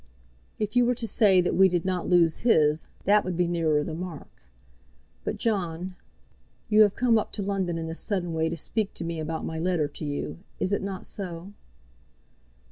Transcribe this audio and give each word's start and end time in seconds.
"If 0.57 0.75
you 0.75 0.83
were 0.87 0.95
to 0.95 1.07
say 1.07 1.41
that 1.41 1.55
we 1.55 1.67
did 1.69 1.85
not 1.85 2.09
lose 2.09 2.39
his, 2.39 2.87
that 3.03 3.23
would 3.23 3.37
be 3.37 3.45
nearer 3.45 3.83
the 3.83 3.93
mark. 3.93 4.31
But, 5.23 5.37
John, 5.37 5.95
you 6.69 6.81
have 6.81 6.95
come 6.95 7.19
up 7.19 7.31
to 7.33 7.43
London 7.43 7.77
in 7.77 7.85
this 7.85 7.99
sudden 7.99 8.33
way 8.33 8.49
to 8.49 8.57
speak 8.57 8.95
to 8.95 9.03
me 9.05 9.19
about 9.19 9.45
my 9.45 9.59
letter 9.59 9.87
to 9.87 10.03
you. 10.03 10.39
Is 10.59 10.71
it 10.71 10.81
not 10.81 11.05
so?" 11.05 11.53